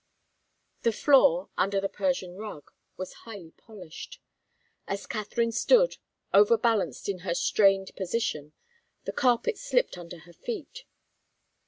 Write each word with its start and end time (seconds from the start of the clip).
The 0.81 0.91
floor, 0.91 1.51
under 1.59 1.79
the 1.79 1.87
Persian 1.87 2.35
rug, 2.35 2.71
was 2.97 3.13
highly 3.29 3.51
polished. 3.51 4.19
As 4.87 5.05
Katharine 5.05 5.51
stood, 5.51 5.97
overbalanced 6.33 7.07
in 7.07 7.19
her 7.19 7.35
strained 7.35 7.95
position, 7.95 8.53
the 9.03 9.13
carpet 9.13 9.59
slipped 9.59 9.99
under 9.99 10.17
her 10.21 10.33
feet. 10.33 10.85